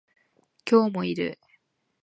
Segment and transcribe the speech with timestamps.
[0.67, 1.37] 今日もいる